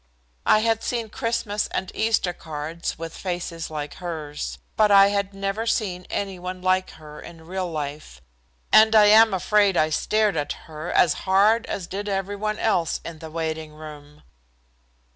I 0.47 0.61
had 0.61 0.81
seen 0.81 1.09
Christmas 1.11 1.67
and 1.67 1.91
Easter 1.93 2.33
cards 2.33 2.97
with 2.97 3.15
faces 3.15 3.69
like 3.69 3.93
hers. 4.01 4.57
But 4.75 4.89
I 4.89 5.09
had 5.09 5.31
never 5.31 5.67
seen 5.67 6.07
anyone 6.09 6.59
like 6.59 6.89
her 6.97 7.21
in 7.21 7.45
real 7.45 7.69
life, 7.71 8.19
and 8.71 8.95
I 8.95 9.05
am 9.05 9.31
afraid 9.31 9.77
I 9.77 9.91
stared 9.91 10.35
at 10.37 10.53
her 10.65 10.91
as 10.91 11.13
hard 11.29 11.67
as 11.67 11.85
did 11.85 12.09
everyone 12.09 12.57
else 12.57 12.99
in 13.05 13.19
the 13.19 13.29
waiting 13.29 13.73
room. 13.75 14.23